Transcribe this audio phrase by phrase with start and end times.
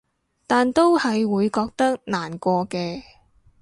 [0.47, 3.03] 但都係會覺得難過嘅